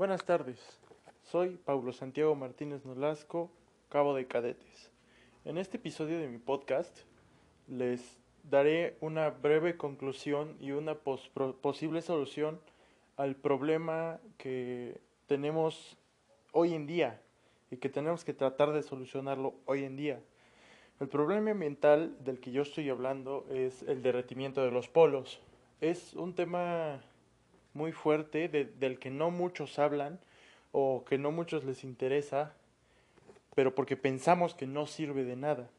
Buenas 0.00 0.24
tardes, 0.24 0.58
soy 1.24 1.58
Pablo 1.62 1.92
Santiago 1.92 2.34
Martínez 2.34 2.86
Nolasco, 2.86 3.50
cabo 3.90 4.14
de 4.14 4.26
cadetes. 4.26 4.90
En 5.44 5.58
este 5.58 5.76
episodio 5.76 6.18
de 6.18 6.26
mi 6.26 6.38
podcast 6.38 7.00
les 7.68 8.16
daré 8.42 8.96
una 9.02 9.28
breve 9.28 9.76
conclusión 9.76 10.56
y 10.58 10.70
una 10.70 10.94
posible 10.94 12.00
solución 12.00 12.58
al 13.18 13.36
problema 13.36 14.20
que 14.38 14.98
tenemos 15.26 15.98
hoy 16.52 16.72
en 16.72 16.86
día 16.86 17.20
y 17.70 17.76
que 17.76 17.90
tenemos 17.90 18.24
que 18.24 18.32
tratar 18.32 18.72
de 18.72 18.82
solucionarlo 18.82 19.52
hoy 19.66 19.84
en 19.84 19.98
día. 19.98 20.18
El 20.98 21.08
problema 21.08 21.50
ambiental 21.50 22.16
del 22.24 22.40
que 22.40 22.52
yo 22.52 22.62
estoy 22.62 22.88
hablando 22.88 23.44
es 23.50 23.82
el 23.82 24.00
derretimiento 24.00 24.64
de 24.64 24.70
los 24.70 24.88
polos. 24.88 25.42
Es 25.82 26.14
un 26.14 26.34
tema 26.34 27.02
muy 27.74 27.92
fuerte 27.92 28.48
del 28.48 28.98
que 28.98 29.10
no 29.10 29.30
muchos 29.30 29.78
hablan 29.78 30.18
o 30.72 31.04
que 31.08 31.18
no 31.18 31.30
muchos 31.30 31.64
les 31.64 31.84
interesa, 31.84 32.54
pero 33.54 33.74
porque 33.74 33.96
pensamos 33.96 34.54
que 34.54 34.66
no 34.66 34.86
sirve 34.86 35.24
de 35.24 35.36
nada. 35.36 35.70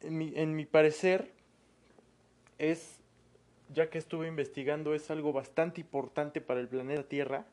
En 0.00 0.18
mi, 0.18 0.32
en 0.36 0.54
mi 0.54 0.66
parecer, 0.66 1.30
es, 2.58 2.98
ya 3.72 3.90
que 3.90 3.98
estuve 3.98 4.28
investigando, 4.28 4.94
es 4.94 5.10
algo 5.10 5.32
bastante 5.32 5.80
importante 5.80 6.40
para 6.40 6.60
el 6.60 6.68
planeta 6.68 7.02
Tierra, 7.04 7.46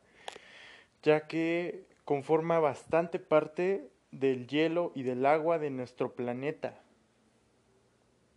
ya 1.02 1.26
que 1.26 1.84
conforma 2.04 2.60
bastante 2.60 3.18
parte 3.18 3.88
del 4.10 4.46
hielo 4.46 4.92
y 4.94 5.02
del 5.02 5.26
agua 5.26 5.58
de 5.58 5.70
nuestro 5.70 6.12
planeta. 6.12 6.80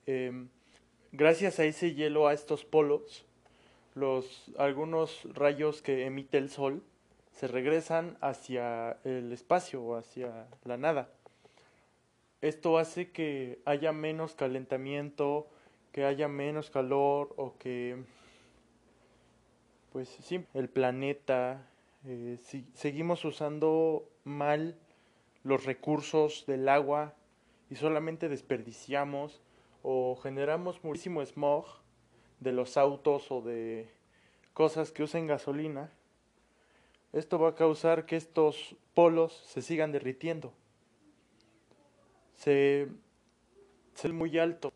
Em, 0.06 0.48
gracias 1.12 1.60
a 1.60 1.66
ese 1.66 1.94
hielo, 1.94 2.28
a 2.28 2.34
estos 2.34 2.66
polos, 2.66 3.27
los 3.98 4.52
algunos 4.58 5.24
rayos 5.34 5.82
que 5.82 6.06
emite 6.06 6.38
el 6.38 6.50
sol 6.50 6.84
se 7.32 7.48
regresan 7.48 8.18
hacia 8.22 8.98
el 9.04 9.32
espacio 9.32 9.84
o 9.84 9.96
hacia 9.96 10.48
la 10.64 10.78
nada. 10.78 11.10
Esto 12.42 12.78
hace 12.78 13.12
que 13.12 13.60
haya 13.66 13.92
menos 13.92 14.36
calentamiento, 14.36 15.48
que 15.92 16.06
haya 16.06 16.28
menos 16.28 16.70
calor 16.70 17.34
o 17.38 17.58
que 17.58 18.04
pues 19.92 20.10
sí, 20.22 20.46
el 20.54 20.70
planeta 20.70 21.68
eh, 22.06 22.38
si, 22.42 22.66
seguimos 22.76 23.26
usando 23.26 24.08
mal 24.24 24.78
los 25.44 25.66
recursos 25.66 26.46
del 26.46 26.70
agua 26.70 27.16
y 27.70 27.76
solamente 27.76 28.30
desperdiciamos 28.30 29.42
o 29.82 30.16
generamos 30.22 30.84
muchísimo 30.84 31.26
smog 31.26 31.66
de 32.40 32.52
los 32.52 32.78
autos 32.78 33.32
o 33.32 33.42
de 33.42 33.90
cosas 34.54 34.92
que 34.92 35.04
usen 35.04 35.28
gasolina, 35.28 35.92
esto 37.14 37.40
va 37.40 37.50
a 37.50 37.56
causar 37.56 38.06
que 38.06 38.16
estos 38.16 38.76
polos 38.94 39.34
se 39.34 39.62
sigan 39.62 39.92
derritiendo. 39.92 40.54
Se, 42.36 42.88
es 43.96 44.12
muy 44.12 44.38
alto. 44.38 44.72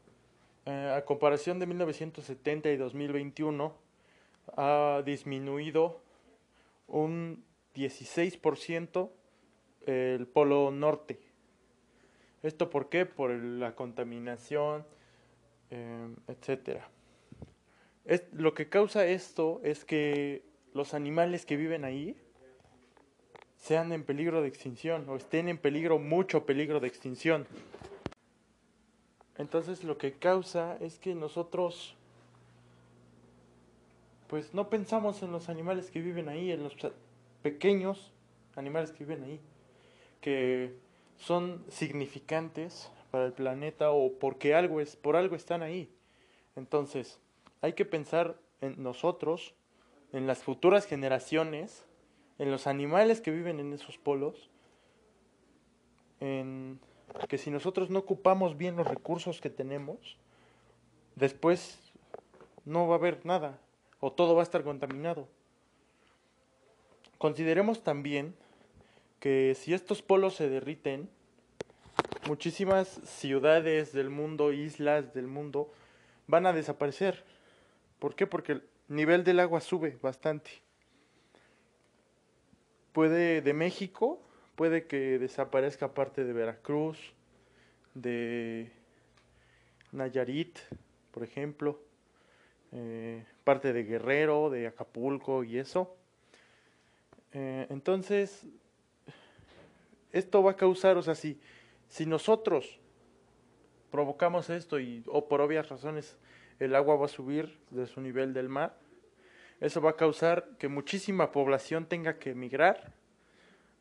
Eh, 0.65 0.93
a 0.95 1.03
comparación 1.05 1.59
de 1.59 1.65
1970 1.65 2.69
y 2.69 2.77
2021, 2.77 3.73
ha 4.57 5.01
disminuido 5.05 6.01
un 6.87 7.43
16% 7.75 9.09
el 9.85 10.27
polo 10.27 10.71
norte. 10.71 11.19
¿Esto 12.43 12.69
por 12.69 12.89
qué? 12.89 13.05
Por 13.05 13.31
la 13.31 13.75
contaminación, 13.75 14.85
eh, 15.69 16.15
etcétera. 16.27 16.89
Lo 18.33 18.53
que 18.53 18.67
causa 18.67 19.05
esto 19.05 19.61
es 19.63 19.85
que 19.85 20.43
los 20.73 20.93
animales 20.93 21.45
que 21.45 21.55
viven 21.55 21.85
ahí 21.85 22.15
sean 23.57 23.91
en 23.91 24.03
peligro 24.03 24.41
de 24.41 24.47
extinción 24.47 25.07
o 25.07 25.15
estén 25.15 25.47
en 25.47 25.57
peligro, 25.57 25.99
mucho 25.99 26.45
peligro 26.45 26.79
de 26.79 26.87
extinción. 26.87 27.45
Entonces 29.37 29.83
lo 29.83 29.97
que 29.97 30.13
causa 30.13 30.77
es 30.81 30.97
que 30.97 31.15
nosotros 31.15 31.95
pues 34.27 34.53
no 34.53 34.69
pensamos 34.69 35.21
en 35.23 35.31
los 35.31 35.49
animales 35.49 35.91
que 35.91 36.01
viven 36.01 36.29
ahí, 36.29 36.51
en 36.51 36.63
los 36.63 36.75
pequeños 37.41 38.13
animales 38.55 38.91
que 38.91 39.03
viven 39.03 39.25
ahí, 39.25 39.39
que 40.21 40.73
son 41.17 41.63
significantes 41.69 42.89
para 43.11 43.25
el 43.25 43.33
planeta 43.33 43.91
o 43.91 44.13
porque 44.13 44.55
algo 44.55 44.79
es, 44.79 44.95
por 44.95 45.15
algo 45.17 45.35
están 45.35 45.61
ahí. 45.61 45.93
Entonces, 46.55 47.19
hay 47.61 47.73
que 47.73 47.85
pensar 47.85 48.37
en 48.61 48.81
nosotros, 48.81 49.53
en 50.13 50.27
las 50.27 50.39
futuras 50.39 50.85
generaciones, 50.85 51.85
en 52.39 52.51
los 52.51 52.67
animales 52.67 53.21
que 53.21 53.31
viven 53.31 53.59
en 53.59 53.73
esos 53.73 53.97
polos, 53.97 54.49
en 56.19 56.79
que 57.27 57.37
si 57.37 57.51
nosotros 57.51 57.89
no 57.89 57.99
ocupamos 57.99 58.57
bien 58.57 58.75
los 58.75 58.87
recursos 58.87 59.41
que 59.41 59.49
tenemos, 59.49 60.17
después 61.15 61.79
no 62.65 62.87
va 62.87 62.95
a 62.95 62.97
haber 62.97 63.25
nada 63.25 63.59
o 63.99 64.11
todo 64.11 64.35
va 64.35 64.41
a 64.41 64.43
estar 64.43 64.63
contaminado. 64.63 65.27
Consideremos 67.17 67.83
también 67.83 68.35
que 69.19 69.55
si 69.55 69.73
estos 69.73 70.01
polos 70.01 70.35
se 70.35 70.49
derriten, 70.49 71.09
muchísimas 72.27 72.87
ciudades 72.87 73.93
del 73.93 74.09
mundo, 74.09 74.51
islas 74.51 75.13
del 75.13 75.27
mundo, 75.27 75.71
van 76.27 76.47
a 76.47 76.53
desaparecer. 76.53 77.23
¿Por 78.01 78.15
qué? 78.15 78.25
Porque 78.25 78.53
el 78.53 78.63
nivel 78.87 79.23
del 79.23 79.39
agua 79.39 79.61
sube 79.61 79.99
bastante. 80.01 80.49
Puede 82.93 83.43
de 83.43 83.53
México, 83.53 84.19
puede 84.55 84.87
que 84.87 85.19
desaparezca 85.19 85.93
parte 85.93 86.23
de 86.23 86.33
Veracruz, 86.33 86.97
de 87.93 88.71
Nayarit, 89.91 90.57
por 91.11 91.21
ejemplo, 91.21 91.79
eh, 92.71 93.23
parte 93.43 93.71
de 93.71 93.83
Guerrero, 93.83 94.49
de 94.49 94.65
Acapulco 94.65 95.43
y 95.43 95.59
eso. 95.59 95.95
Eh, 97.33 97.67
entonces, 97.69 98.47
esto 100.11 100.41
va 100.41 100.53
a 100.53 100.55
causar, 100.57 100.97
o 100.97 101.03
sea, 101.03 101.13
si, 101.13 101.39
si 101.87 102.07
nosotros 102.07 102.79
provocamos 103.91 104.49
esto 104.49 104.79
y, 104.79 105.03
o 105.05 105.27
por 105.27 105.39
obvias 105.39 105.69
razones, 105.69 106.17
el 106.61 106.75
agua 106.75 106.95
va 106.95 107.05
a 107.05 107.09
subir 107.09 107.57
de 107.71 107.87
su 107.87 108.01
nivel 108.01 108.33
del 108.33 108.47
mar. 108.47 108.77
Eso 109.59 109.81
va 109.81 109.91
a 109.91 109.95
causar 109.95 110.47
que 110.59 110.67
muchísima 110.67 111.31
población 111.31 111.87
tenga 111.87 112.19
que 112.19 112.31
emigrar 112.31 112.93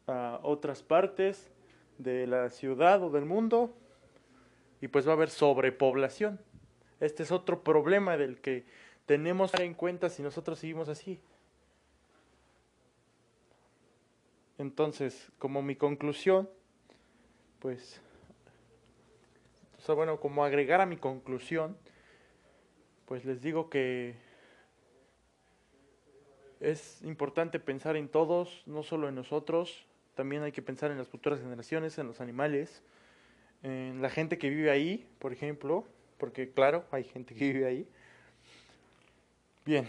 a 0.06 0.40
otras 0.42 0.82
partes 0.82 1.50
de 1.98 2.26
la 2.26 2.48
ciudad 2.48 3.02
o 3.02 3.10
del 3.10 3.26
mundo 3.26 3.76
y 4.80 4.88
pues 4.88 5.06
va 5.06 5.10
a 5.10 5.14
haber 5.14 5.28
sobrepoblación. 5.28 6.40
Este 7.00 7.22
es 7.22 7.32
otro 7.32 7.62
problema 7.62 8.16
del 8.16 8.40
que 8.40 8.64
tenemos 9.04 9.52
que 9.52 9.58
dar 9.58 9.66
en 9.66 9.74
cuenta 9.74 10.08
si 10.08 10.22
nosotros 10.22 10.58
seguimos 10.58 10.88
así. 10.88 11.20
Entonces, 14.56 15.30
como 15.38 15.60
mi 15.60 15.76
conclusión, 15.76 16.48
pues, 17.58 18.00
o 19.78 19.82
sea, 19.82 19.94
bueno, 19.94 20.18
como 20.18 20.44
agregar 20.44 20.80
a 20.80 20.86
mi 20.86 20.96
conclusión, 20.96 21.76
pues 23.10 23.24
les 23.24 23.42
digo 23.42 23.68
que 23.70 24.14
es 26.60 27.02
importante 27.02 27.58
pensar 27.58 27.96
en 27.96 28.08
todos, 28.08 28.62
no 28.66 28.84
solo 28.84 29.08
en 29.08 29.16
nosotros, 29.16 29.84
también 30.14 30.44
hay 30.44 30.52
que 30.52 30.62
pensar 30.62 30.92
en 30.92 30.98
las 30.98 31.08
futuras 31.08 31.40
generaciones, 31.40 31.98
en 31.98 32.06
los 32.06 32.20
animales, 32.20 32.84
en 33.64 34.00
la 34.00 34.10
gente 34.10 34.38
que 34.38 34.48
vive 34.48 34.70
ahí, 34.70 35.08
por 35.18 35.32
ejemplo, 35.32 35.84
porque 36.18 36.52
claro, 36.52 36.84
hay 36.92 37.02
gente 37.02 37.34
que 37.34 37.52
vive 37.52 37.66
ahí. 37.66 37.88
Bien, 39.66 39.88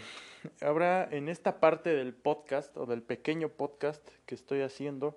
ahora 0.60 1.08
en 1.08 1.28
esta 1.28 1.60
parte 1.60 1.94
del 1.94 2.14
podcast 2.14 2.76
o 2.76 2.86
del 2.86 3.02
pequeño 3.02 3.50
podcast 3.50 4.04
que 4.26 4.34
estoy 4.34 4.62
haciendo, 4.62 5.16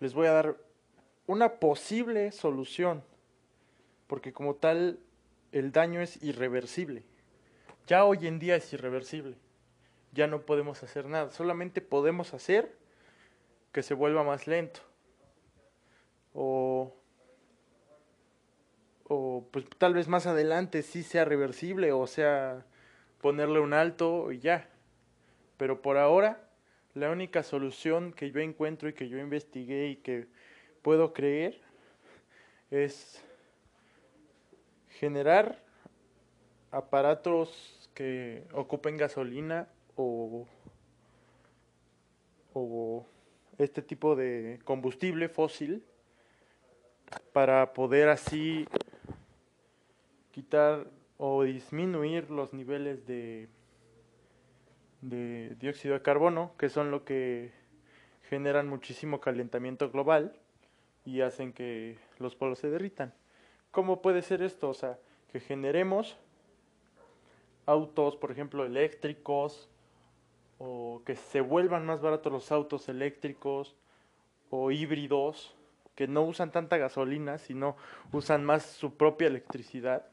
les 0.00 0.14
voy 0.14 0.26
a 0.26 0.32
dar 0.32 0.56
una 1.28 1.60
posible 1.60 2.32
solución, 2.32 3.04
porque 4.08 4.32
como 4.32 4.56
tal 4.56 4.98
el 5.52 5.72
daño 5.72 6.00
es 6.00 6.22
irreversible. 6.22 7.02
Ya 7.86 8.04
hoy 8.04 8.26
en 8.26 8.38
día 8.38 8.56
es 8.56 8.72
irreversible. 8.72 9.36
Ya 10.12 10.26
no 10.26 10.42
podemos 10.42 10.82
hacer 10.82 11.06
nada. 11.06 11.30
Solamente 11.30 11.80
podemos 11.80 12.34
hacer 12.34 12.74
que 13.72 13.82
se 13.82 13.94
vuelva 13.94 14.24
más 14.24 14.46
lento. 14.46 14.80
O, 16.34 16.94
o 19.04 19.48
pues 19.50 19.66
tal 19.78 19.94
vez 19.94 20.08
más 20.08 20.26
adelante 20.26 20.82
sí 20.82 21.02
sea 21.02 21.24
reversible 21.24 21.92
o 21.92 22.06
sea 22.06 22.66
ponerle 23.20 23.60
un 23.60 23.72
alto 23.72 24.32
y 24.32 24.40
ya. 24.40 24.68
Pero 25.56 25.80
por 25.80 25.96
ahora 25.96 26.48
la 26.94 27.10
única 27.10 27.42
solución 27.42 28.12
que 28.12 28.30
yo 28.30 28.40
encuentro 28.40 28.88
y 28.88 28.94
que 28.94 29.08
yo 29.08 29.18
investigué 29.18 29.88
y 29.88 29.96
que 29.96 30.26
puedo 30.82 31.12
creer 31.12 31.60
es 32.70 33.22
generar 35.00 35.62
aparatos 36.70 37.90
que 37.94 38.44
ocupen 38.52 38.96
gasolina 38.96 39.68
o 39.96 40.46
o 42.58 43.06
este 43.58 43.82
tipo 43.82 44.16
de 44.16 44.58
combustible 44.64 45.28
fósil 45.28 45.84
para 47.32 47.74
poder 47.74 48.08
así 48.08 48.66
quitar 50.32 50.86
o 51.18 51.42
disminuir 51.44 52.30
los 52.30 52.52
niveles 52.52 53.06
de, 53.06 53.48
de 55.02 55.54
dióxido 55.60 55.94
de 55.94 56.02
carbono, 56.02 56.52
que 56.58 56.68
son 56.68 56.90
lo 56.90 57.04
que 57.04 57.52
generan 58.28 58.68
muchísimo 58.68 59.20
calentamiento 59.20 59.90
global 59.90 60.34
y 61.04 61.20
hacen 61.20 61.52
que 61.52 61.98
los 62.18 62.34
polos 62.34 62.58
se 62.58 62.70
derritan. 62.70 63.14
¿Cómo 63.70 64.02
puede 64.02 64.22
ser 64.22 64.42
esto? 64.42 64.68
O 64.68 64.74
sea, 64.74 64.98
que 65.32 65.40
generemos 65.40 66.16
autos, 67.66 68.16
por 68.16 68.30
ejemplo, 68.30 68.64
eléctricos, 68.64 69.68
o 70.58 71.02
que 71.04 71.16
se 71.16 71.40
vuelvan 71.40 71.84
más 71.84 72.00
baratos 72.00 72.32
los 72.32 72.52
autos 72.52 72.88
eléctricos 72.88 73.76
o 74.50 74.70
híbridos, 74.70 75.54
que 75.94 76.06
no 76.06 76.22
usan 76.22 76.50
tanta 76.50 76.76
gasolina, 76.76 77.38
sino 77.38 77.76
usan 78.12 78.44
más 78.44 78.64
su 78.64 78.94
propia 78.94 79.28
electricidad. 79.28 80.06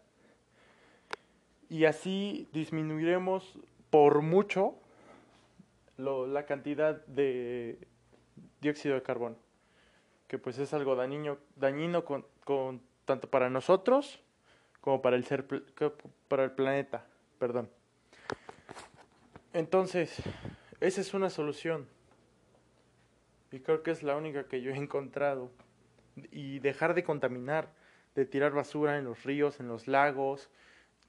Y 1.69 1.85
así 1.85 2.47
disminuiremos 2.51 3.57
por 3.89 4.21
mucho 4.21 4.75
la 5.97 6.45
cantidad 6.45 7.05
de 7.05 7.77
dióxido 8.61 8.95
de 8.95 9.03
carbono, 9.03 9.35
que 10.27 10.37
pues 10.37 10.57
es 10.57 10.73
algo 10.73 10.95
dañino, 10.95 11.37
dañino 11.55 12.03
con, 12.05 12.25
con, 12.43 12.81
tanto 13.05 13.29
para 13.29 13.49
nosotros 13.49 14.21
como 14.81 15.01
para 15.01 15.15
el, 15.15 15.25
ser, 15.25 15.45
para 16.27 16.43
el 16.43 16.51
planeta. 16.51 17.05
Perdón. 17.39 17.69
Entonces, 19.53 20.21
esa 20.79 21.01
es 21.01 21.13
una 21.13 21.29
solución. 21.29 21.87
Y 23.51 23.59
creo 23.59 23.83
que 23.83 23.91
es 23.91 24.03
la 24.03 24.17
única 24.17 24.47
que 24.47 24.61
yo 24.61 24.71
he 24.71 24.77
encontrado. 24.77 25.51
Y 26.31 26.59
dejar 26.59 26.95
de 26.95 27.03
contaminar, 27.03 27.69
de 28.15 28.25
tirar 28.25 28.51
basura 28.51 28.97
en 28.97 29.05
los 29.05 29.23
ríos, 29.23 29.59
en 29.59 29.67
los 29.67 29.87
lagos, 29.87 30.49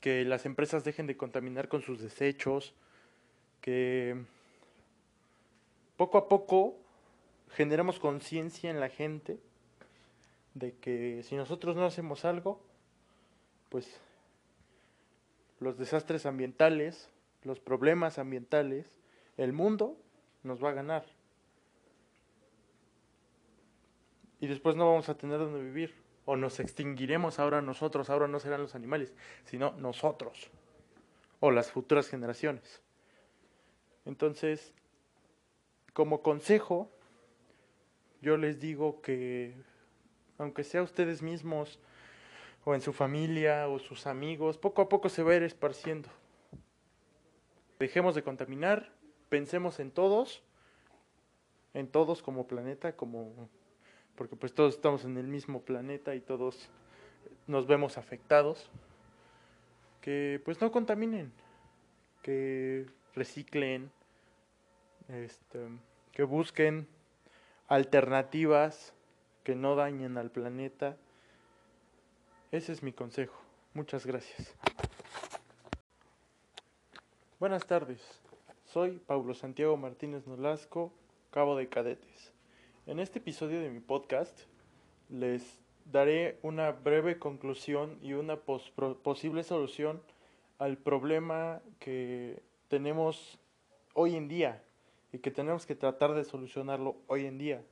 que 0.01 0.25
las 0.25 0.45
empresas 0.47 0.85
dejen 0.85 1.07
de 1.07 1.17
contaminar 1.17 1.69
con 1.69 1.83
sus 1.83 2.01
desechos, 2.01 2.75
que 3.61 4.17
poco 5.97 6.19
a 6.19 6.29
poco 6.29 6.77
generemos 7.51 7.99
conciencia 7.99 8.71
en 8.71 8.81
la 8.81 8.91
gente 8.91 9.39
de 10.55 10.77
que 10.79 11.23
si 11.23 11.37
nosotros 11.37 11.77
no 11.77 11.85
hacemos 11.85 12.25
algo, 12.25 12.61
pues 13.69 14.01
los 15.59 15.77
desastres 15.77 16.27
ambientales, 16.27 17.11
los 17.43 17.61
problemas 17.61 18.19
ambientales, 18.19 18.97
el 19.37 19.53
mundo 19.53 19.97
nos 20.43 20.63
va 20.63 20.71
a 20.71 20.75
ganar. 20.75 21.05
Y 24.41 24.47
después 24.47 24.77
no 24.77 24.87
vamos 24.87 25.09
a 25.09 25.17
tener 25.17 25.39
donde 25.39 25.63
vivir. 25.63 25.95
O 26.27 26.37
nos 26.37 26.59
extinguiremos 26.61 27.39
ahora 27.39 27.61
nosotros, 27.61 28.09
ahora 28.09 28.29
no 28.29 28.41
serán 28.41 28.63
los 28.63 28.75
animales, 28.75 29.13
sino 29.45 29.73
nosotros. 29.73 30.51
O 31.41 31.51
las 31.51 31.71
futuras 31.71 32.09
generaciones. 32.09 32.83
Entonces, 34.07 34.73
como 35.93 36.23
consejo, 36.23 36.91
yo 38.23 38.37
les 38.37 38.61
digo 38.61 39.03
que, 39.03 39.55
aunque 40.39 40.65
sea 40.65 40.83
ustedes 40.83 41.23
mismos, 41.23 41.79
o 42.65 42.75
en 42.75 42.81
su 42.81 42.93
familia, 42.93 43.69
o 43.69 43.79
sus 43.79 44.07
amigos, 44.07 44.57
poco 44.57 44.83
a 44.83 44.89
poco 44.89 45.09
se 45.09 45.23
va 45.23 45.33
a 45.33 45.37
ir 45.37 45.43
esparciendo. 45.43 46.09
Dejemos 47.79 48.15
de 48.15 48.23
contaminar, 48.23 48.91
pensemos 49.29 49.81
en 49.81 49.91
todos, 49.91 50.43
en 51.75 51.89
todos 51.89 52.23
como 52.23 52.47
planeta, 52.47 52.97
como 52.97 53.49
porque 54.17 54.37
pues 54.37 54.55
todos 54.55 54.75
estamos 54.75 55.05
en 55.05 55.19
el 55.19 55.27
mismo 55.27 55.63
planeta 55.63 56.15
y 56.15 56.21
todos 56.21 56.69
nos 57.47 57.67
vemos 57.67 57.99
afectados. 57.99 58.71
Que 60.01 60.41
pues 60.45 60.61
no 60.61 60.71
contaminen, 60.71 61.33
que 62.23 62.87
reciclen, 63.15 63.91
este, 65.09 65.69
que 66.13 66.23
busquen 66.23 66.87
alternativas 67.69 68.93
que 69.45 69.55
no 69.55 69.77
dañen 69.77 70.17
al 70.17 70.31
planeta. 70.31 70.97
Ese 72.51 72.73
es 72.73 72.83
mi 72.83 72.93
consejo. 72.93 73.39
Muchas 73.75 74.07
gracias. 74.07 74.57
Buenas 77.39 77.67
tardes, 77.67 78.01
soy 78.65 78.93
Paulo 79.07 79.35
Santiago 79.35 79.77
Martínez 79.77 80.27
Nolasco, 80.27 80.93
Cabo 81.31 81.57
de 81.57 81.69
Cadetes. 81.69 82.33
En 82.87 83.01
este 83.01 83.19
episodio 83.19 83.61
de 83.61 83.69
mi 83.69 83.81
podcast 83.81 84.41
les 85.11 85.61
daré 85.85 86.39
una 86.43 86.73
breve 86.73 87.19
conclusión 87.19 87.99
y 88.01 88.15
una 88.15 88.37
posible 88.37 89.43
solución 89.43 90.01
al 90.59 90.79
problema 90.79 91.61
que 91.81 92.43
tenemos 92.69 93.39
hoy 93.93 94.17
en 94.17 94.29
día 94.29 94.63
y 95.13 95.19
que 95.19 95.31
tenemos 95.31 95.67
que 95.67 95.75
tratar 95.75 96.15
de 96.15 96.25
solucionarlo 96.25 96.97
hoy 97.09 97.27
en 97.27 97.37
día. 97.37 97.63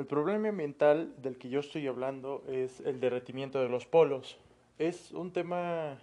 El 0.00 0.06
problema 0.06 0.48
ambiental 0.48 1.12
del 1.20 1.36
que 1.36 1.50
yo 1.50 1.60
estoy 1.60 1.86
hablando 1.86 2.42
es 2.48 2.80
el 2.86 3.00
derretimiento 3.00 3.60
de 3.60 3.68
los 3.68 3.84
polos. 3.84 4.38
Es 4.78 5.12
un 5.12 5.30
tema 5.30 5.98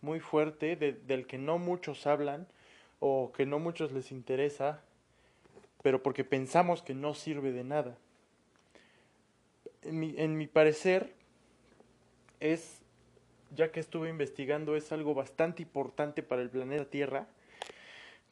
muy 0.00 0.18
fuerte 0.18 0.74
del 0.74 1.28
que 1.28 1.38
no 1.38 1.56
muchos 1.56 2.08
hablan 2.08 2.48
o 2.98 3.30
que 3.30 3.46
no 3.46 3.60
muchos 3.60 3.92
les 3.92 4.10
interesa, 4.10 4.82
pero 5.80 6.02
porque 6.02 6.24
pensamos 6.24 6.82
que 6.82 6.92
no 6.92 7.14
sirve 7.14 7.52
de 7.52 7.62
nada. 7.62 7.96
En 9.82 10.00
mi, 10.00 10.12
en 10.18 10.36
mi 10.36 10.48
parecer, 10.48 11.12
es, 12.40 12.82
ya 13.54 13.70
que 13.70 13.78
estuve 13.78 14.08
investigando, 14.08 14.74
es 14.74 14.90
algo 14.90 15.14
bastante 15.14 15.62
importante 15.62 16.24
para 16.24 16.42
el 16.42 16.50
planeta 16.50 16.90
Tierra, 16.90 17.28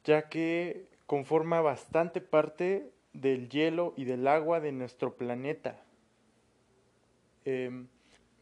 ya 0.02 0.28
que 0.28 0.88
conforma 1.06 1.60
bastante 1.60 2.20
parte 2.20 2.90
del 3.20 3.48
hielo 3.48 3.94
y 3.96 4.04
del 4.04 4.26
agua 4.26 4.60
de 4.60 4.72
nuestro 4.72 5.16
planeta. 5.16 5.82
Em, 7.44 7.88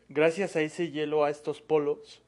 gracias 0.08 0.56
a 0.56 0.60
ese 0.60 0.90
hielo, 0.90 1.24
a 1.24 1.30
estos 1.30 1.60
polos, 1.62 2.22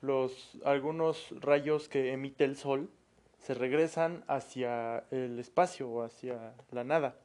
los 0.00 0.58
algunos 0.64 1.34
rayos 1.40 1.88
que 1.88 2.12
emite 2.12 2.44
el 2.44 2.56
sol 2.56 2.90
se 3.38 3.54
regresan 3.54 4.24
hacia 4.26 5.04
el 5.10 5.38
espacio 5.38 5.88
o 5.88 6.02
hacia 6.02 6.54
la 6.70 6.84
nada. 6.84 7.16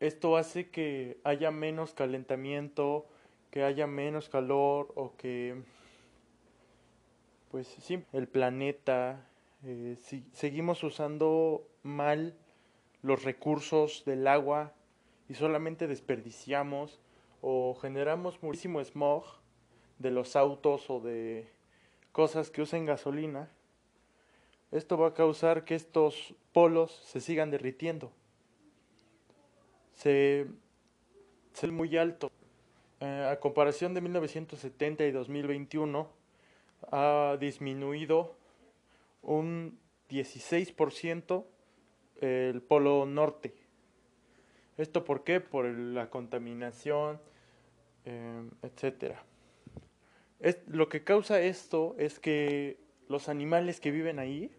Esto 0.00 0.36
hace 0.36 0.70
que 0.70 1.18
haya 1.24 1.50
menos 1.50 1.92
calentamiento, 1.92 3.06
que 3.50 3.62
haya 3.64 3.86
menos 3.86 4.28
calor 4.28 4.92
o 4.94 5.16
que 5.16 5.62
pues 7.50 7.66
sí, 7.66 8.02
el 8.12 8.28
planeta 8.28 9.28
eh, 9.64 9.96
si, 10.00 10.24
seguimos 10.32 10.84
usando 10.84 11.66
mal 11.82 12.34
los 13.08 13.24
recursos 13.24 14.04
del 14.04 14.26
agua 14.26 14.74
y 15.30 15.34
solamente 15.34 15.86
desperdiciamos 15.86 17.00
o 17.40 17.74
generamos 17.74 18.42
muchísimo 18.42 18.84
smog 18.84 19.24
de 19.98 20.10
los 20.10 20.36
autos 20.36 20.90
o 20.90 21.00
de 21.00 21.48
cosas 22.12 22.50
que 22.50 22.60
usen 22.60 22.84
gasolina, 22.84 23.50
esto 24.72 24.98
va 24.98 25.08
a 25.08 25.14
causar 25.14 25.64
que 25.64 25.74
estos 25.74 26.34
polos 26.52 26.92
se 27.06 27.22
sigan 27.22 27.50
derritiendo. 27.50 28.12
Se, 29.94 30.46
se 31.54 31.66
muy 31.68 31.96
alto. 31.96 32.30
Eh, 33.00 33.28
a 33.32 33.40
comparación 33.40 33.94
de 33.94 34.02
1970 34.02 35.04
y 35.04 35.12
2021, 35.12 36.10
ha 36.92 37.38
disminuido 37.40 38.36
un 39.22 39.78
16% 40.10 41.44
el 42.20 42.62
polo 42.62 43.06
norte. 43.06 43.54
¿Esto 44.76 45.04
por 45.04 45.24
qué? 45.24 45.40
Por 45.40 45.66
la 45.66 46.10
contaminación, 46.10 47.20
eh, 48.04 48.48
etcétera. 48.62 49.22
Lo 50.68 50.88
que 50.88 51.02
causa 51.02 51.40
esto 51.40 51.96
es 51.98 52.20
que 52.20 52.78
los 53.08 53.28
animales 53.28 53.80
que 53.80 53.90
viven 53.90 54.18
ahí 54.18 54.50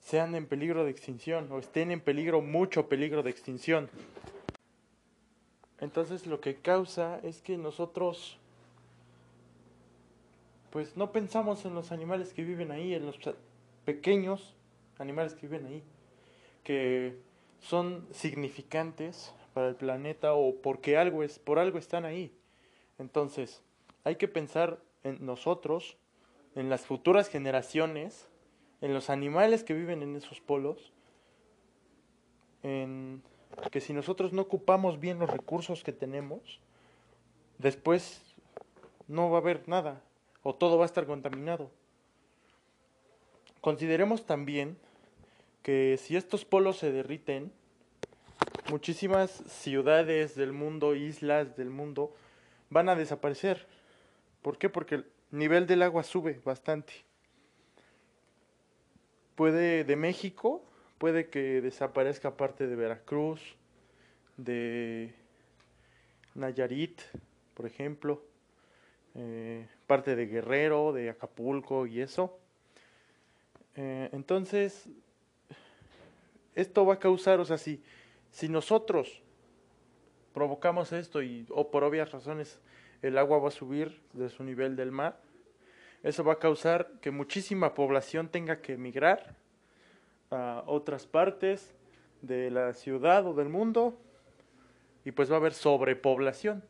sean 0.00 0.36
en 0.36 0.46
peligro 0.46 0.84
de 0.84 0.92
extinción 0.92 1.50
o 1.50 1.58
estén 1.58 1.90
en 1.90 2.00
peligro, 2.00 2.40
mucho 2.40 2.88
peligro 2.88 3.24
de 3.24 3.30
extinción. 3.30 3.90
Entonces 5.80 6.26
lo 6.26 6.40
que 6.40 6.54
causa 6.54 7.18
es 7.24 7.42
que 7.42 7.58
nosotros 7.58 8.38
pues 10.70 10.96
no 10.96 11.10
pensamos 11.10 11.64
en 11.64 11.74
los 11.74 11.90
animales 11.90 12.32
que 12.32 12.44
viven 12.44 12.70
ahí, 12.70 12.94
en 12.94 13.06
los 13.06 13.18
pequeños 13.84 14.54
animales 14.98 15.34
que 15.34 15.48
viven 15.48 15.66
ahí, 15.66 15.82
que 16.66 17.16
son 17.60 18.04
significantes 18.10 19.32
para 19.54 19.68
el 19.68 19.76
planeta 19.76 20.34
o 20.34 20.56
porque 20.56 20.96
algo 20.98 21.22
es, 21.22 21.38
por 21.38 21.60
algo 21.60 21.78
están 21.78 22.04
ahí. 22.04 22.36
Entonces, 22.98 23.62
hay 24.02 24.16
que 24.16 24.26
pensar 24.26 24.80
en 25.04 25.24
nosotros, 25.24 25.96
en 26.56 26.68
las 26.68 26.80
futuras 26.80 27.28
generaciones, 27.28 28.26
en 28.80 28.94
los 28.94 29.10
animales 29.10 29.62
que 29.62 29.74
viven 29.74 30.02
en 30.02 30.16
esos 30.16 30.40
polos 30.40 30.92
en 32.64 33.22
que 33.70 33.80
si 33.80 33.92
nosotros 33.92 34.32
no 34.32 34.42
ocupamos 34.42 34.98
bien 34.98 35.20
los 35.20 35.30
recursos 35.30 35.84
que 35.84 35.92
tenemos, 35.92 36.58
después 37.58 38.34
no 39.06 39.30
va 39.30 39.38
a 39.38 39.40
haber 39.40 39.68
nada 39.68 40.02
o 40.42 40.52
todo 40.52 40.78
va 40.78 40.84
a 40.84 40.86
estar 40.86 41.06
contaminado. 41.06 41.70
Consideremos 43.60 44.26
también 44.26 44.76
que 45.66 45.98
si 46.00 46.16
estos 46.16 46.44
polos 46.44 46.78
se 46.78 46.92
derriten, 46.92 47.50
muchísimas 48.70 49.32
ciudades 49.48 50.36
del 50.36 50.52
mundo, 50.52 50.94
islas 50.94 51.56
del 51.56 51.70
mundo, 51.70 52.14
van 52.70 52.88
a 52.88 52.94
desaparecer. 52.94 53.66
¿Por 54.42 54.58
qué? 54.58 54.68
Porque 54.68 54.94
el 54.94 55.06
nivel 55.32 55.66
del 55.66 55.82
agua 55.82 56.04
sube 56.04 56.40
bastante. 56.44 56.92
Puede 59.34 59.82
de 59.82 59.96
México, 59.96 60.64
puede 60.98 61.30
que 61.30 61.60
desaparezca 61.60 62.36
parte 62.36 62.68
de 62.68 62.76
Veracruz, 62.76 63.40
de 64.36 65.12
Nayarit, 66.36 67.00
por 67.54 67.66
ejemplo, 67.66 68.22
eh, 69.16 69.66
parte 69.88 70.14
de 70.14 70.26
Guerrero, 70.26 70.92
de 70.92 71.10
Acapulco 71.10 71.88
y 71.88 72.02
eso. 72.02 72.38
Eh, 73.74 74.10
entonces, 74.12 74.88
esto 76.56 76.84
va 76.84 76.94
a 76.94 76.98
causar, 76.98 77.38
o 77.38 77.44
sea, 77.44 77.58
si, 77.58 77.80
si 78.32 78.48
nosotros 78.48 79.22
provocamos 80.34 80.92
esto 80.92 81.22
y, 81.22 81.46
o 81.50 81.70
por 81.70 81.84
obvias 81.84 82.10
razones, 82.10 82.58
el 83.02 83.18
agua 83.18 83.38
va 83.38 83.48
a 83.48 83.52
subir 83.52 84.00
de 84.14 84.28
su 84.28 84.42
nivel 84.42 84.74
del 84.74 84.90
mar, 84.90 85.20
eso 86.02 86.24
va 86.24 86.34
a 86.34 86.38
causar 86.38 86.90
que 87.00 87.10
muchísima 87.10 87.74
población 87.74 88.28
tenga 88.28 88.60
que 88.60 88.72
emigrar 88.72 89.36
a 90.30 90.64
otras 90.66 91.06
partes 91.06 91.74
de 92.22 92.50
la 92.50 92.72
ciudad 92.74 93.26
o 93.26 93.34
del 93.34 93.48
mundo 93.48 93.98
y 95.04 95.12
pues 95.12 95.30
va 95.30 95.34
a 95.34 95.38
haber 95.38 95.54
sobrepoblación. 95.54 96.64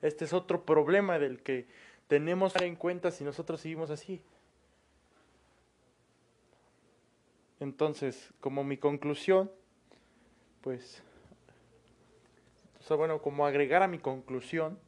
Este 0.00 0.24
es 0.24 0.32
otro 0.32 0.64
problema 0.64 1.18
del 1.18 1.42
que 1.42 1.66
tenemos 2.08 2.52
que 2.54 2.66
en 2.66 2.76
cuenta 2.76 3.10
si 3.10 3.24
nosotros 3.24 3.60
seguimos 3.60 3.90
así. 3.90 4.22
Entonces, 7.64 8.30
como 8.40 8.62
mi 8.62 8.76
conclusión, 8.76 9.50
pues, 10.60 11.02
o 12.78 12.82
sea, 12.82 12.98
bueno, 12.98 13.22
como 13.22 13.46
agregar 13.46 13.82
a 13.82 13.88
mi 13.88 13.98
conclusión, 13.98 14.78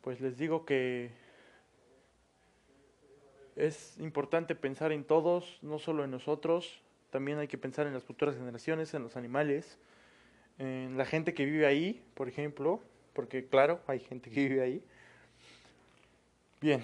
pues 0.00 0.20
les 0.20 0.38
digo 0.38 0.64
que 0.64 1.10
es 3.56 3.98
importante 3.98 4.54
pensar 4.54 4.92
en 4.92 5.02
todos, 5.02 5.58
no 5.60 5.80
solo 5.80 6.04
en 6.04 6.12
nosotros, 6.12 6.80
también 7.10 7.38
hay 7.38 7.48
que 7.48 7.58
pensar 7.58 7.88
en 7.88 7.92
las 7.92 8.04
futuras 8.04 8.36
generaciones, 8.36 8.94
en 8.94 9.02
los 9.02 9.16
animales, 9.16 9.80
en 10.58 10.96
la 10.96 11.06
gente 11.06 11.34
que 11.34 11.44
vive 11.44 11.66
ahí, 11.66 12.04
por 12.14 12.28
ejemplo, 12.28 12.80
porque 13.14 13.48
claro, 13.48 13.80
hay 13.88 13.98
gente 13.98 14.30
que 14.30 14.48
vive 14.48 14.62
ahí. 14.62 14.84
Bien, 16.60 16.82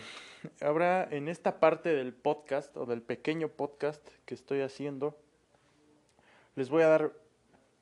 ahora 0.61 1.09
en 1.11 1.27
esta 1.27 1.59
parte 1.59 1.89
del 1.89 2.13
podcast 2.13 2.77
o 2.77 2.87
del 2.87 3.03
pequeño 3.03 3.49
podcast 3.49 4.07
que 4.25 4.37
estoy 4.37 4.61
haciendo, 4.61 5.19
les 6.55 6.71
voy 6.71 6.85
a 6.85 6.89
dar 6.89 7.13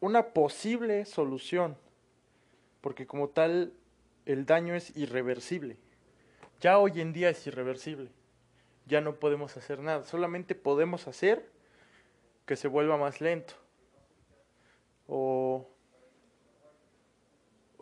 una 0.00 0.28
posible 0.28 1.04
solución, 1.04 1.76
porque 2.80 3.06
como 3.06 3.28
tal 3.28 3.74
el 4.24 4.46
daño 4.46 4.74
es 4.74 4.96
irreversible. 4.96 5.76
Ya 6.62 6.78
hoy 6.78 6.98
en 7.02 7.12
día 7.12 7.28
es 7.28 7.46
irreversible. 7.46 8.08
Ya 8.86 9.02
no 9.02 9.16
podemos 9.16 9.58
hacer 9.58 9.80
nada, 9.80 10.04
solamente 10.04 10.54
podemos 10.54 11.06
hacer 11.06 11.46
que 12.46 12.56
se 12.56 12.68
vuelva 12.68 12.96
más 12.96 13.20
lento. 13.20 13.52
O 15.08 15.68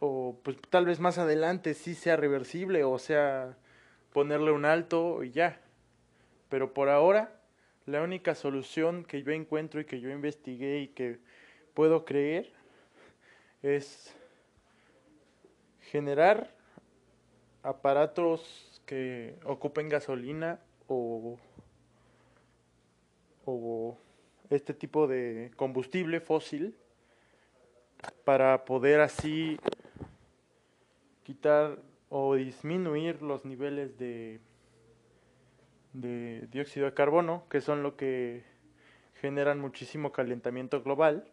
o 0.01 0.41
pues 0.43 0.57
tal 0.69 0.87
vez 0.87 0.99
más 0.99 1.19
adelante 1.19 1.75
sí 1.75 1.95
sea 1.95 2.17
reversible 2.17 2.83
o 2.85 2.99
sea 2.99 3.57
ponerle 4.13 4.53
un 4.53 4.65
alto 4.65 5.23
y 5.23 5.31
ya. 5.31 5.61
Pero 6.49 6.73
por 6.75 6.89
ahora, 6.89 7.41
la 7.87 8.03
única 8.03 8.35
solución 8.35 9.05
que 9.05 9.23
yo 9.23 9.33
encuentro 9.33 9.81
y 9.81 9.85
que 9.85 10.01
yo 10.01 10.11
investigué 10.11 10.81
y 10.81 10.89
que 10.89 11.19
puedo 11.75 12.05
creer 12.05 12.53
es 13.63 14.15
generar 15.91 16.55
aparatos 17.63 18.81
que 18.87 19.37
ocupen 19.45 19.89
gasolina 19.89 20.61
o, 20.89 21.39
o 23.45 23.99
este 24.49 24.75
tipo 24.75 25.07
de 25.07 25.53
combustible 25.57 26.21
fósil 26.21 26.75
para 28.25 28.65
poder 28.65 29.01
así 29.01 29.59
quitar 31.23 31.79
o 32.11 32.35
disminuir 32.35 33.23
los 33.23 33.45
niveles 33.45 33.97
de, 33.97 34.41
dióxido 35.93 36.87
de 36.87 36.95
carbono, 36.95 37.45
que 37.49 37.61
son 37.61 37.83
lo 37.85 37.97
que 37.97 38.43
generan 39.15 39.61
muchísimo 39.61 40.11
calentamiento 40.11 40.83
global 40.83 41.25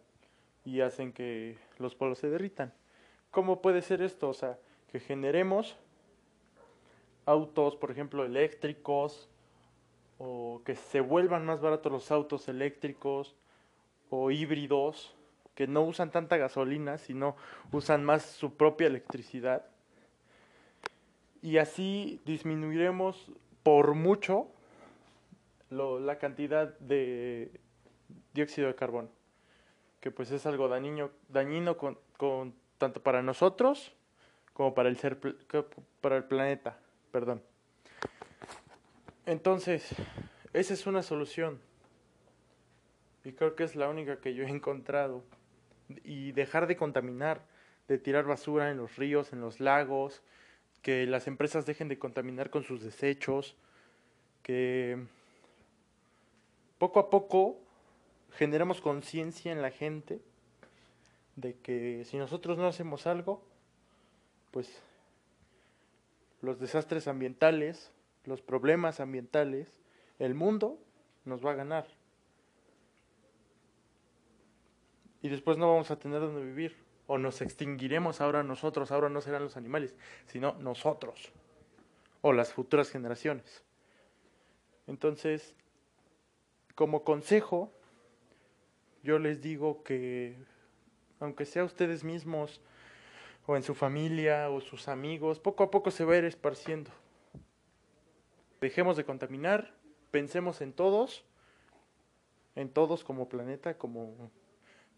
y 0.64 0.80
hacen 0.80 1.12
que 1.12 1.58
los 1.78 1.96
polos 1.96 2.18
se 2.18 2.30
derritan. 2.30 2.72
¿Cómo 3.32 3.60
puede 3.60 3.82
ser 3.82 4.02
esto? 4.02 4.28
O 4.28 4.34
sea, 4.34 4.56
que 4.90 5.00
generemos 5.00 5.76
autos, 7.26 7.74
por 7.74 7.90
ejemplo, 7.90 8.24
eléctricos, 8.24 9.28
o 10.18 10.62
que 10.64 10.76
se 10.76 11.00
vuelvan 11.00 11.44
más 11.44 11.60
baratos 11.60 11.90
los 11.92 12.10
autos 12.12 12.48
eléctricos 12.48 13.36
o 14.10 14.30
híbridos, 14.30 15.16
que 15.56 15.66
no 15.66 15.82
usan 15.82 16.12
tanta 16.12 16.36
gasolina, 16.36 16.98
sino 16.98 17.36
usan 17.72 18.04
más 18.04 18.22
su 18.22 18.56
propia 18.56 18.86
electricidad 18.86 19.66
y 21.42 21.58
así 21.58 22.20
disminuiremos 22.24 23.30
por 23.62 23.94
mucho 23.94 24.48
la 25.70 26.18
cantidad 26.18 26.78
de 26.78 27.50
dióxido 28.32 28.68
de 28.68 28.74
carbono, 28.74 29.10
que 30.00 30.10
pues 30.10 30.30
es 30.30 30.46
algo 30.46 30.68
dañino, 30.68 31.10
dañino 31.28 31.76
con, 31.76 31.98
con, 32.16 32.54
tanto 32.78 33.02
para 33.02 33.22
nosotros 33.22 33.94
como 34.52 34.74
para 34.74 34.88
el, 34.88 34.96
ser, 34.96 35.18
para 36.00 36.16
el 36.16 36.24
planeta. 36.24 36.78
Perdón. 37.12 37.42
Entonces, 39.24 39.94
esa 40.52 40.74
es 40.74 40.86
una 40.86 41.02
solución. 41.02 41.60
Y 43.24 43.32
creo 43.32 43.54
que 43.54 43.64
es 43.64 43.76
la 43.76 43.88
única 43.88 44.20
que 44.20 44.34
yo 44.34 44.44
he 44.44 44.48
encontrado. 44.48 45.22
Y 46.02 46.32
dejar 46.32 46.66
de 46.66 46.76
contaminar, 46.76 47.42
de 47.86 47.98
tirar 47.98 48.24
basura 48.24 48.70
en 48.70 48.78
los 48.78 48.96
ríos, 48.96 49.32
en 49.32 49.40
los 49.40 49.60
lagos, 49.60 50.22
que 50.82 51.06
las 51.06 51.26
empresas 51.26 51.66
dejen 51.66 51.88
de 51.88 51.98
contaminar 51.98 52.50
con 52.50 52.64
sus 52.64 52.82
desechos, 52.82 53.56
que 54.42 54.98
poco 56.78 57.00
a 57.00 57.10
poco 57.10 57.58
generemos 58.32 58.80
conciencia 58.80 59.52
en 59.52 59.62
la 59.62 59.70
gente 59.70 60.20
de 61.36 61.54
que 61.54 62.04
si 62.04 62.16
nosotros 62.16 62.58
no 62.58 62.66
hacemos 62.66 63.06
algo, 63.06 63.42
pues 64.50 64.82
los 66.40 66.58
desastres 66.58 67.08
ambientales, 67.08 67.92
los 68.24 68.40
problemas 68.42 69.00
ambientales, 69.00 69.78
el 70.18 70.34
mundo 70.34 70.78
nos 71.24 71.44
va 71.44 71.52
a 71.52 71.56
ganar. 71.56 71.86
Y 75.22 75.28
después 75.28 75.58
no 75.58 75.68
vamos 75.68 75.90
a 75.90 75.98
tener 75.98 76.20
donde 76.20 76.44
vivir 76.44 76.76
o 77.08 77.18
nos 77.18 77.40
extinguiremos 77.40 78.20
ahora 78.20 78.44
nosotros, 78.44 78.92
ahora 78.92 79.08
no 79.08 79.20
serán 79.20 79.42
los 79.42 79.56
animales, 79.56 79.96
sino 80.26 80.52
nosotros 80.60 81.32
o 82.20 82.32
las 82.32 82.52
futuras 82.52 82.90
generaciones. 82.90 83.64
Entonces, 84.86 85.54
como 86.74 87.02
consejo, 87.04 87.72
yo 89.02 89.18
les 89.18 89.40
digo 89.40 89.82
que, 89.82 90.36
aunque 91.18 91.46
sea 91.46 91.64
ustedes 91.64 92.04
mismos, 92.04 92.60
o 93.46 93.56
en 93.56 93.62
su 93.62 93.74
familia, 93.74 94.50
o 94.50 94.60
sus 94.60 94.88
amigos, 94.88 95.40
poco 95.40 95.64
a 95.64 95.70
poco 95.70 95.90
se 95.90 96.04
va 96.04 96.12
a 96.12 96.18
ir 96.18 96.24
esparciendo. 96.26 96.90
Dejemos 98.60 98.98
de 98.98 99.04
contaminar, 99.04 99.72
pensemos 100.10 100.60
en 100.60 100.74
todos, 100.74 101.24
en 102.54 102.68
todos 102.68 103.02
como 103.02 103.30
planeta, 103.30 103.78
como 103.78 104.30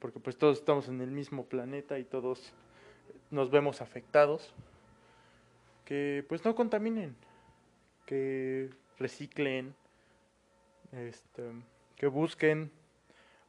porque 0.00 0.18
pues 0.18 0.36
todos 0.36 0.58
estamos 0.58 0.88
en 0.88 1.00
el 1.00 1.10
mismo 1.10 1.44
planeta 1.44 1.98
y 1.98 2.04
todos 2.04 2.52
nos 3.30 3.50
vemos 3.50 3.80
afectados, 3.80 4.52
que 5.84 6.24
pues 6.28 6.44
no 6.44 6.54
contaminen, 6.54 7.16
que 8.06 8.70
reciclen, 8.98 9.74
este, 10.92 11.52
que 11.96 12.06
busquen 12.06 12.70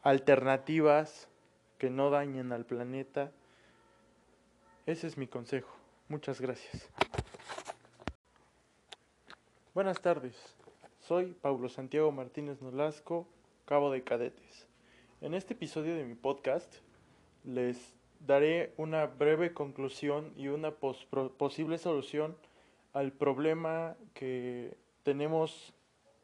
alternativas 0.03 1.27
que 1.77 1.89
no 1.89 2.09
dañen 2.09 2.51
al 2.51 2.65
planeta. 2.65 3.31
Ese 4.85 5.07
es 5.07 5.17
mi 5.17 5.27
consejo. 5.27 5.75
Muchas 6.09 6.41
gracias. 6.41 6.89
Buenas 9.73 10.01
tardes. 10.01 10.35
Soy 10.99 11.33
Pablo 11.33 11.69
Santiago 11.69 12.11
Martínez 12.11 12.61
Nolasco, 12.61 13.25
cabo 13.65 13.91
de 13.91 14.03
cadetes. 14.03 14.70
En 15.21 15.35
este 15.35 15.53
episodio 15.53 15.95
de 15.95 16.03
mi 16.03 16.15
podcast 16.15 16.77
les 17.43 17.93
daré 18.21 18.73
una 18.77 19.05
breve 19.05 19.53
conclusión 19.53 20.33
y 20.35 20.47
una 20.47 20.71
posible 20.71 21.77
solución 21.77 22.35
al 22.93 23.11
problema 23.11 23.95
que 24.15 24.75
tenemos 25.03 25.75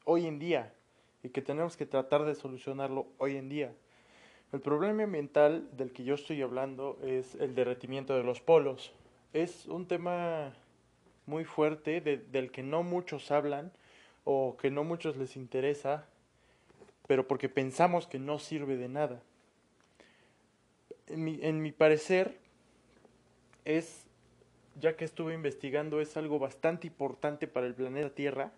hoy 0.04 0.25
en 0.25 0.39
día 0.39 0.74
y 1.22 1.30
que 1.30 1.44
tenemos 1.44 1.77
que 1.77 1.86
tratar 1.86 2.25
de 2.25 2.34
solucionarlo 2.34 3.06
hoy 3.20 3.38
en 3.38 3.50
día. 3.50 3.72
El 4.51 4.62
problema 4.62 5.04
ambiental 5.04 5.70
del 5.77 5.94
que 5.94 6.04
yo 6.04 6.16
estoy 6.16 6.42
hablando 6.42 6.98
es 7.04 7.36
el 7.36 7.54
derretimiento 7.54 8.18
de 8.18 8.24
los 8.24 8.42
polos. 8.42 8.94
Es 9.32 9.68
un 9.68 9.88
tema 9.88 10.56
muy 11.27 11.46
fuerte 11.46 12.01
del 12.01 12.50
que 12.50 12.63
no 12.63 12.82
muchos 12.82 13.30
hablan 13.30 13.72
o 14.24 14.58
que 14.58 14.72
no 14.72 14.84
muchos 14.84 15.18
les 15.18 15.36
interesa, 15.36 16.08
pero 17.07 17.27
porque 17.27 17.49
pensamos 17.49 18.05
que 18.05 18.19
no 18.19 18.37
sirve 18.37 18.77
de 18.77 18.89
nada. 18.89 19.21
En 21.07 21.23
mi, 21.23 21.39
en 21.41 21.61
mi 21.61 21.71
parecer, 21.71 22.37
es, 23.63 24.05
ya 24.79 24.95
que 24.95 25.05
estuve 25.05 25.33
investigando, 25.33 26.01
es 26.01 26.17
algo 26.17 26.37
bastante 26.37 26.87
importante 26.87 27.47
para 27.47 27.65
el 27.65 27.73
planeta 27.73 28.09
Tierra, 28.09 28.51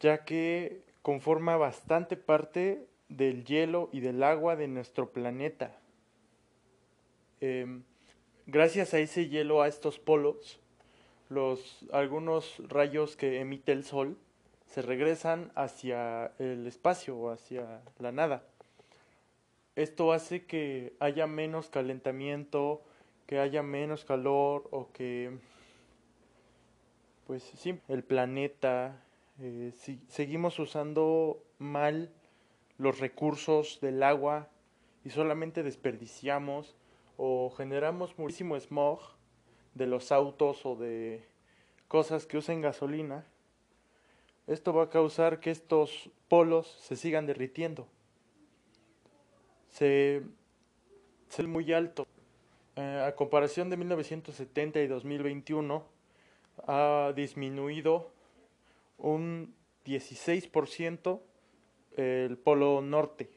ya 0.00 0.24
que 0.24 0.82
conforma 1.02 1.56
bastante 1.56 2.16
parte 2.16 2.86
del 3.08 3.44
hielo 3.44 3.88
y 3.92 4.00
del 4.00 4.22
agua 4.24 4.56
de 4.56 4.66
nuestro 4.66 5.10
planeta. 5.10 5.78
Em, 7.40 7.84
gracias 8.46 8.92
a 8.92 8.98
ese 8.98 9.28
hielo, 9.28 9.62
a 9.62 9.68
estos 9.68 10.00
polos, 10.00 10.58
los 11.28 11.84
algunos 11.92 12.60
rayos 12.68 13.16
que 13.16 13.40
emite 13.40 13.72
el 13.72 13.84
sol 13.84 14.16
se 14.66 14.82
regresan 14.82 15.52
hacia 15.54 16.32
el 16.38 16.66
espacio 16.66 17.16
o 17.16 17.30
hacia 17.30 17.82
la 17.98 18.12
nada. 18.12 18.44
Esto 19.74 20.12
hace 20.12 20.46
que 20.46 20.94
haya 21.00 21.26
menos 21.26 21.68
calentamiento, 21.68 22.82
que 23.26 23.38
haya 23.38 23.62
menos 23.62 24.04
calor 24.04 24.68
o 24.70 24.90
que 24.92 25.38
pues 27.26 27.42
sí, 27.42 27.80
el 27.88 28.04
planeta 28.04 29.02
eh, 29.38 29.72
si, 29.76 30.00
seguimos 30.08 30.58
usando 30.58 31.42
mal 31.58 32.10
los 32.78 33.00
recursos 33.00 33.80
del 33.82 34.02
agua 34.02 34.48
y 35.04 35.10
solamente 35.10 35.62
desperdiciamos 35.62 36.74
o 37.18 37.50
generamos 37.50 38.18
muchísimo 38.18 38.58
smog 38.58 39.00
de 39.74 39.86
los 39.86 40.10
autos 40.10 40.64
o 40.64 40.74
de 40.76 41.26
cosas 41.88 42.26
que 42.26 42.38
usen 42.38 42.62
gasolina, 42.62 43.26
esto 44.46 44.72
va 44.72 44.84
a 44.84 44.90
causar 44.90 45.40
que 45.40 45.50
estos 45.50 46.10
polos 46.28 46.66
se 46.80 46.96
sigan 46.96 47.26
derritiendo. 47.26 47.88
Se, 49.68 50.22
es 51.36 51.46
muy 51.46 51.72
alto. 51.72 52.06
Eh, 52.76 53.04
a 53.06 53.14
comparación 53.14 53.70
de 53.70 53.76
1970 53.76 54.80
y 54.80 54.86
2021, 54.86 55.84
ha 56.66 57.12
disminuido 57.14 58.10
un 58.98 59.54
16% 59.84 61.20
el 61.96 62.36
polo 62.38 62.80
norte. 62.82 63.30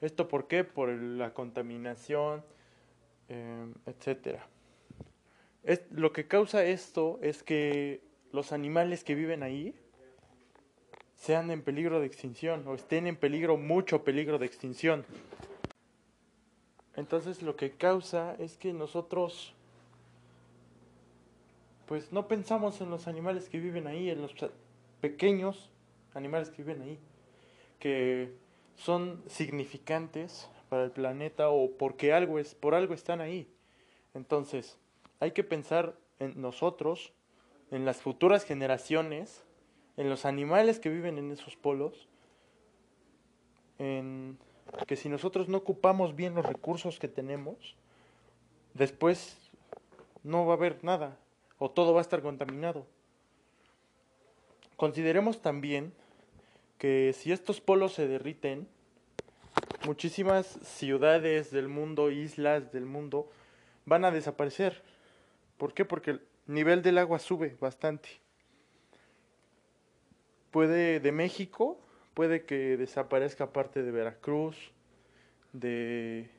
¿Esto 0.00 0.28
por 0.28 0.48
qué? 0.48 0.64
Por 0.64 0.90
la 0.90 1.32
contaminación, 1.32 2.44
eh, 3.28 3.72
etcétera. 3.86 4.46
Lo 5.90 6.12
que 6.12 6.26
causa 6.26 6.64
esto 6.64 7.18
es 7.22 7.42
que 7.42 8.02
los 8.32 8.52
animales 8.52 9.04
que 9.04 9.14
viven 9.14 9.42
ahí 9.42 9.74
sean 11.16 11.50
en 11.50 11.62
peligro 11.62 12.00
de 12.00 12.06
extinción 12.06 12.66
o 12.66 12.74
estén 12.74 13.06
en 13.06 13.16
peligro, 13.16 13.56
mucho 13.56 14.04
peligro 14.04 14.38
de 14.38 14.46
extinción. 14.46 15.04
Entonces 16.96 17.42
lo 17.42 17.56
que 17.56 17.72
causa 17.72 18.36
es 18.38 18.56
que 18.56 18.72
nosotros 18.72 19.54
pues 21.86 22.12
no 22.12 22.28
pensamos 22.28 22.80
en 22.80 22.90
los 22.90 23.08
animales 23.08 23.48
que 23.48 23.60
viven 23.60 23.86
ahí, 23.86 24.08
en 24.08 24.22
los 24.22 24.34
pequeños 25.00 25.70
animales 26.14 26.48
que 26.48 26.62
viven 26.62 26.82
ahí 26.82 26.98
que 27.84 28.32
son 28.76 29.22
significantes 29.26 30.48
para 30.70 30.84
el 30.84 30.90
planeta 30.90 31.50
o 31.50 31.70
porque 31.72 32.14
algo 32.14 32.38
es, 32.38 32.54
por 32.54 32.74
algo 32.74 32.94
están 32.94 33.20
ahí. 33.20 33.46
Entonces, 34.14 34.78
hay 35.20 35.32
que 35.32 35.44
pensar 35.44 35.94
en 36.18 36.40
nosotros, 36.40 37.12
en 37.70 37.84
las 37.84 37.98
futuras 37.98 38.46
generaciones, 38.46 39.44
en 39.96 40.08
los 40.08 40.24
animales 40.24 40.78
que 40.78 40.90
viven 40.90 41.18
en 41.18 41.30
esos 41.30 41.56
polos, 41.56 42.08
en 43.78 44.38
que 44.86 44.96
si 44.96 45.08
nosotros 45.08 45.48
no 45.48 45.58
ocupamos 45.58 46.16
bien 46.16 46.34
los 46.34 46.44
recursos 46.44 46.98
que 46.98 47.08
tenemos, 47.08 47.76
después 48.74 49.38
no 50.22 50.46
va 50.46 50.54
a 50.54 50.56
haber 50.56 50.82
nada 50.82 51.18
o 51.58 51.70
todo 51.70 51.92
va 51.92 52.00
a 52.00 52.02
estar 52.02 52.22
contaminado. 52.22 52.86
Consideremos 54.76 55.40
también 55.40 55.92
que 56.78 57.12
si 57.12 57.30
estos 57.30 57.60
polos 57.60 57.94
se 57.94 58.08
derriten, 58.08 58.66
muchísimas 59.86 60.46
ciudades 60.62 61.50
del 61.50 61.68
mundo, 61.68 62.10
islas 62.10 62.72
del 62.72 62.84
mundo, 62.84 63.30
van 63.86 64.04
a 64.04 64.10
desaparecer. 64.10 64.82
¿Por 65.58 65.74
qué? 65.74 65.84
Porque 65.84 66.12
el 66.12 66.26
nivel 66.46 66.82
del 66.82 66.98
agua 66.98 67.18
sube 67.18 67.56
bastante. 67.60 68.23
Puede 70.54 71.00
de 71.00 71.10
México, 71.10 71.80
puede 72.14 72.44
que 72.44 72.76
desaparezca 72.76 73.52
parte 73.52 73.82
de 73.82 73.90
Veracruz, 73.90 74.56
de 75.52 76.30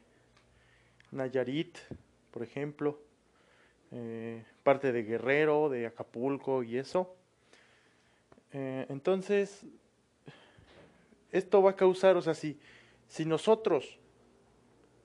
Nayarit, 1.11 1.77
por 2.31 2.41
ejemplo, 2.41 2.97
eh, 3.91 4.41
parte 4.63 4.93
de 4.93 5.03
Guerrero, 5.03 5.67
de 5.67 5.87
Acapulco 5.87 6.63
y 6.63 6.77
eso. 6.77 7.13
Eh, 8.53 8.85
entonces, 8.87 9.65
esto 11.33 11.61
va 11.61 11.71
a 11.71 11.75
causar, 11.75 12.15
o 12.15 12.21
sea, 12.21 12.35
si, 12.35 12.57
si 13.09 13.25
nosotros 13.25 13.99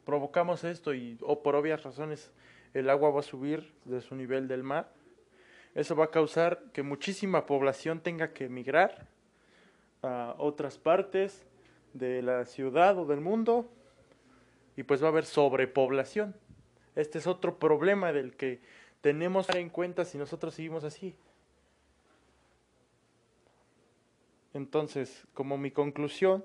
provocamos 0.05 0.63
esto 0.63 0.95
y, 0.95 1.19
o 1.23 1.43
por 1.43 1.57
obvias 1.57 1.83
razones, 1.83 2.31
el 2.75 2.89
agua 2.89 3.11
va 3.11 3.19
a 3.19 3.25
subir 3.25 3.73
de 3.87 4.03
su 4.03 4.15
nivel 4.15 4.47
del 4.47 4.63
mar, 4.63 4.93
eso 5.75 5.95
va 5.95 6.07
a 6.07 6.11
causar 6.11 6.65
que 6.73 6.83
muchísima 6.83 7.47
población 7.47 8.01
tenga 8.01 8.33
que 8.33 8.47
emigrar 8.47 9.07
a 10.03 10.35
otras 10.39 10.79
partes 10.79 11.45
de 11.93 12.23
la 12.23 12.45
ciudad 12.45 12.99
o 12.99 13.07
del 13.07 13.21
mundo 13.21 13.69
y 14.77 14.83
pues 14.83 15.03
va 15.03 15.07
a 15.07 15.11
haber 15.11 15.25
sobrepoblación. 15.25 16.35
Este 16.97 17.19
es 17.19 17.27
otro 17.27 17.59
problema 17.59 18.13
del 18.13 18.37
que 18.37 18.61
tenemos 19.01 19.47
que 19.47 19.59
en 19.59 19.71
cuenta 19.71 20.05
si 20.05 20.19
nosotros 20.19 20.55
seguimos 20.55 20.85
así. 20.85 21.15
Entonces, 24.53 25.27
como 25.33 25.57
mi 25.57 25.71
conclusión, 25.71 26.45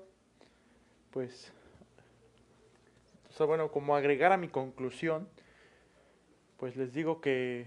pues, 1.10 1.52
o 3.28 3.32
sea, 3.32 3.46
bueno, 3.46 3.70
como 3.72 3.96
agregar 3.96 4.32
a 4.32 4.36
mi 4.36 4.48
conclusión, 4.48 5.28
pues 6.56 6.76
les 6.76 6.92
digo 6.92 7.20
que 7.20 7.66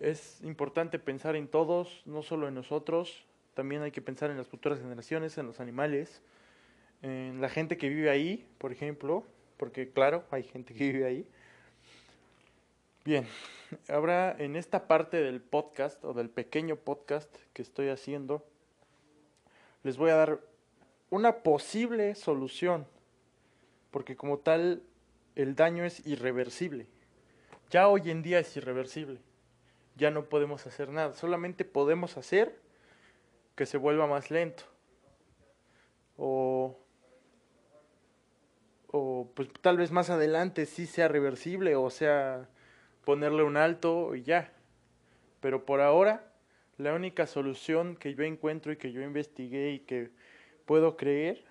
es 0.00 0.40
importante 0.42 0.98
pensar 0.98 1.36
en 1.36 1.48
todos, 1.48 2.02
no 2.04 2.22
solo 2.22 2.48
en 2.48 2.54
nosotros, 2.54 3.24
también 3.54 3.82
hay 3.82 3.90
que 3.90 4.02
pensar 4.02 4.30
en 4.30 4.36
las 4.36 4.48
futuras 4.48 4.80
generaciones, 4.80 5.38
en 5.38 5.46
los 5.46 5.60
animales, 5.60 6.22
en 7.02 7.40
la 7.40 7.48
gente 7.48 7.76
que 7.76 7.88
vive 7.88 8.10
ahí, 8.10 8.46
por 8.58 8.72
ejemplo, 8.72 9.24
porque 9.56 9.90
claro, 9.90 10.24
hay 10.30 10.42
gente 10.42 10.74
que 10.74 10.92
vive 10.92 11.06
ahí. 11.06 11.26
Bien, 13.04 13.26
ahora 13.88 14.34
en 14.38 14.56
esta 14.56 14.88
parte 14.88 15.22
del 15.22 15.40
podcast 15.40 16.04
o 16.04 16.14
del 16.14 16.30
pequeño 16.30 16.76
podcast 16.76 17.34
que 17.52 17.62
estoy 17.62 17.88
haciendo, 17.88 18.44
les 19.82 19.96
voy 19.96 20.10
a 20.10 20.16
dar 20.16 20.40
una 21.10 21.42
posible 21.42 22.14
solución, 22.14 22.86
porque 23.90 24.16
como 24.16 24.38
tal 24.38 24.82
el 25.36 25.54
daño 25.54 25.84
es 25.84 26.04
irreversible. 26.06 26.86
Ya 27.70 27.88
hoy 27.88 28.10
en 28.10 28.22
día 28.22 28.38
es 28.38 28.56
irreversible. 28.56 29.20
Ya 29.96 30.10
no 30.10 30.24
podemos 30.24 30.66
hacer 30.66 30.88
nada, 30.90 31.14
solamente 31.14 31.64
podemos 31.64 32.16
hacer 32.16 32.58
que 33.54 33.66
se 33.66 33.78
vuelva 33.78 34.06
más 34.06 34.30
lento. 34.30 34.64
O 36.16 36.78
o 38.96 39.28
pues 39.34 39.48
tal 39.60 39.76
vez 39.76 39.90
más 39.90 40.08
adelante 40.08 40.66
sí 40.66 40.86
sea 40.86 41.08
reversible 41.08 41.74
o 41.74 41.90
sea 41.90 42.48
ponerle 43.04 43.42
un 43.42 43.56
alto 43.56 44.14
y 44.14 44.22
ya. 44.22 44.52
Pero 45.40 45.66
por 45.66 45.80
ahora, 45.80 46.32
la 46.78 46.94
única 46.94 47.26
solución 47.26 47.96
que 47.96 48.14
yo 48.14 48.24
encuentro 48.24 48.72
y 48.72 48.76
que 48.76 48.92
yo 48.92 49.02
investigué 49.02 49.72
y 49.72 49.80
que 49.80 50.10
puedo 50.64 50.96
creer 50.96 51.44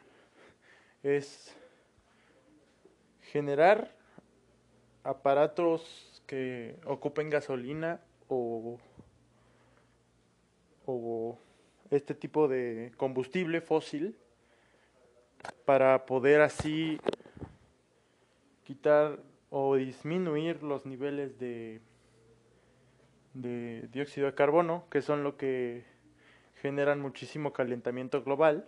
es 1.03 1.55
generar 3.21 3.93
aparatos 5.03 6.21
que 6.25 6.77
ocupen 6.85 7.29
gasolina 7.29 7.99
o, 8.27 8.79
o 10.85 11.39
este 11.91 12.13
tipo 12.13 12.47
de 12.47 12.91
combustible 12.97 13.61
fósil 13.61 14.17
para 15.65 16.05
poder 16.05 16.41
así 16.41 16.99
quitar 18.63 19.19
o 19.49 19.75
disminuir 19.75 20.63
los 20.63 20.85
niveles 20.85 21.37
de, 21.37 21.81
de 23.33 23.87
dióxido 23.91 24.27
de 24.27 24.35
carbono, 24.35 24.85
que 24.89 25.01
son 25.01 25.23
lo 25.23 25.37
que 25.37 25.85
generan 26.61 27.01
muchísimo 27.01 27.53
calentamiento 27.53 28.23
global 28.23 28.65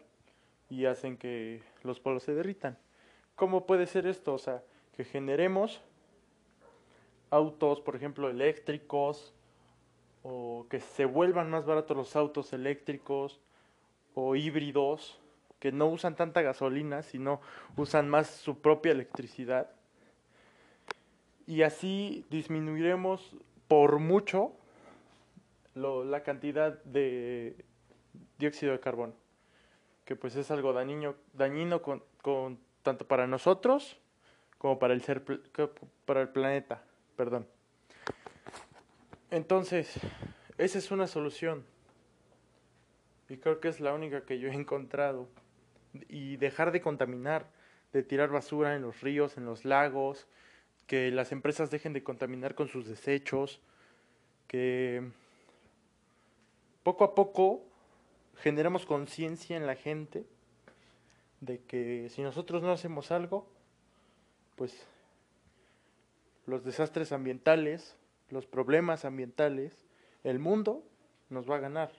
y 0.69 0.85
hacen 0.85 1.17
que 1.17 1.63
los 1.83 1.99
polos 1.99 2.23
se 2.23 2.33
derritan. 2.33 2.77
¿Cómo 3.35 3.65
puede 3.65 3.87
ser 3.87 4.07
esto? 4.07 4.33
O 4.33 4.37
sea, 4.37 4.63
que 4.95 5.03
generemos 5.03 5.81
autos, 7.29 7.81
por 7.81 7.95
ejemplo, 7.95 8.29
eléctricos, 8.29 9.34
o 10.27 10.65
que 10.71 10.79
se 10.79 11.05
vuelvan 11.05 11.51
más 11.51 11.67
baratos 11.67 11.95
los 11.95 12.15
autos 12.15 12.51
eléctricos 12.51 13.39
o 14.15 14.35
híbridos, 14.35 15.19
que 15.59 15.71
no 15.71 15.85
usan 15.85 16.15
tanta 16.15 16.41
gasolina, 16.41 17.03
sino 17.03 17.41
usan 17.77 18.09
más 18.09 18.27
su 18.27 18.59
propia 18.59 18.91
electricidad. 18.91 19.69
Y 21.45 21.61
así 21.61 22.25
disminuiremos 22.31 23.35
por 23.67 23.99
mucho 23.99 24.51
la 25.75 26.23
cantidad 26.23 26.83
de 26.85 27.63
dióxido 28.39 28.71
de 28.71 28.79
carbono, 28.79 29.13
que 30.05 30.15
pues 30.15 30.35
es 30.37 30.49
algo 30.49 30.73
dañino, 30.73 31.13
dañino 31.33 31.83
con, 31.83 32.01
con 32.23 32.57
tanto 32.81 33.05
para 33.05 33.27
nosotros 33.27 33.99
como 34.57 34.79
para 34.79 34.95
el 34.95 35.03
ser 35.03 35.23
para 36.05 36.21
el 36.21 36.29
planeta, 36.29 36.81
perdón. 37.15 37.45
Entonces, 39.35 39.99
esa 40.57 40.77
es 40.77 40.91
una 40.91 41.07
solución. 41.07 41.65
Y 43.27 43.35
creo 43.35 43.59
que 43.59 43.67
es 43.67 43.81
la 43.81 43.93
única 43.93 44.23
que 44.23 44.39
yo 44.39 44.47
he 44.47 44.53
encontrado. 44.53 45.27
Y 46.07 46.37
dejar 46.37 46.71
de 46.71 46.79
contaminar, 46.79 47.45
de 47.91 48.01
tirar 48.01 48.29
basura 48.29 48.77
en 48.77 48.83
los 48.83 49.01
ríos, 49.01 49.35
en 49.35 49.43
los 49.43 49.65
lagos, 49.65 50.25
que 50.87 51.11
las 51.11 51.33
empresas 51.33 51.69
dejen 51.69 51.91
de 51.91 52.01
contaminar 52.01 52.55
con 52.55 52.69
sus 52.69 52.87
desechos, 52.87 53.59
que 54.47 55.03
poco 56.83 57.03
a 57.03 57.13
poco 57.13 57.61
generemos 58.37 58.85
conciencia 58.85 59.57
en 59.57 59.67
la 59.67 59.75
gente 59.75 60.25
de 61.41 61.59
que 61.59 62.07
si 62.09 62.21
nosotros 62.21 62.63
no 62.63 62.71
hacemos 62.71 63.11
algo, 63.11 63.49
pues 64.55 64.87
los 66.45 66.63
desastres 66.63 67.11
ambientales, 67.11 67.97
los 68.29 68.45
problemas 68.45 69.05
ambientales, 69.05 69.85
el 70.23 70.39
mundo 70.39 70.83
nos 71.29 71.49
va 71.49 71.57
a 71.57 71.59
ganar. 71.59 71.91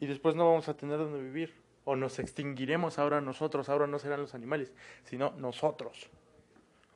Y 0.00 0.06
después 0.06 0.34
no 0.34 0.48
vamos 0.48 0.68
a 0.68 0.76
tener 0.76 0.98
donde 0.98 1.20
vivir. 1.20 1.54
O 1.84 1.96
nos 1.96 2.18
extinguiremos 2.18 2.98
ahora 2.98 3.20
nosotros, 3.20 3.68
ahora 3.68 3.86
no 3.86 3.98
serán 3.98 4.20
los 4.20 4.34
animales, 4.34 4.72
sino 5.04 5.30
nosotros. 5.32 6.10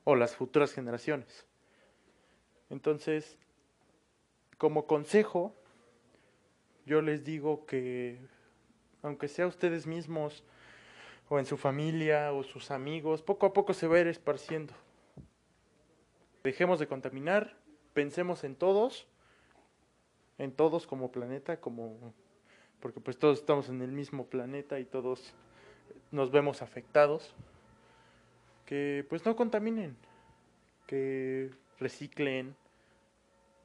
O 0.03 0.15
las 0.15 0.35
futuras 0.35 0.71
generaciones. 0.71 1.47
Entonces, 2.69 3.37
como 4.57 4.85
consejo, 4.85 5.55
yo 6.85 7.01
les 7.01 7.23
digo 7.23 7.65
que, 7.65 8.19
aunque 9.01 9.27
sea 9.27 9.47
ustedes 9.47 9.87
mismos, 9.87 10.43
o 11.29 11.39
en 11.39 11.45
su 11.45 11.57
familia, 11.57 12.31
o 12.33 12.43
sus 12.43 12.69
amigos, 12.69 13.21
poco 13.21 13.47
a 13.47 13.53
poco 13.53 13.73
se 13.73 13.87
va 13.87 13.97
a 13.97 14.01
ir 14.01 14.07
esparciendo. 14.07 14.73
Dejemos 16.43 16.79
de 16.79 16.87
contaminar, 16.87 17.55
pensemos 17.93 18.43
en 18.43 18.55
todos, 18.55 19.07
en 20.37 20.51
todos 20.51 20.87
como 20.87 21.11
planeta, 21.11 21.59
como 21.59 22.13
porque 22.79 22.99
pues 22.99 23.17
todos 23.17 23.39
estamos 23.39 23.69
en 23.69 23.81
el 23.81 23.93
mismo 23.93 24.25
planeta 24.25 24.77
y 24.77 24.83
todos 24.83 25.33
nos 26.11 26.31
vemos 26.31 26.61
afectados. 26.61 27.33
Que 28.65 29.05
pues 29.09 29.25
no 29.25 29.37
contaminen, 29.37 29.95
que 30.85 31.49
reciclen, 31.79 32.55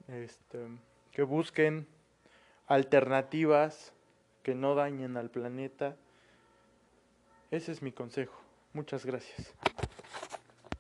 este, 0.06 0.68
que 1.10 1.22
busquen 1.22 1.88
alternativas 2.68 3.92
que 4.42 4.54
no 4.54 4.74
dañen 4.74 5.16
al 5.16 5.30
planeta. 5.30 5.96
Ese 7.50 7.72
es 7.72 7.82
mi 7.82 7.92
consejo. 7.92 8.40
Muchas 8.72 9.04
gracias. 9.04 9.52